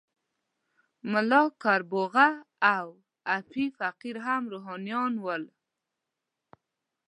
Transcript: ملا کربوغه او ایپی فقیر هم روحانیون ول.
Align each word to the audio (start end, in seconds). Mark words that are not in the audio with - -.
ملا 1.11 1.43
کربوغه 1.63 2.27
او 2.75 2.87
ایپی 3.33 3.65
فقیر 3.79 4.15
هم 4.25 4.41
روحانیون 4.51 5.13
ول. 5.25 5.43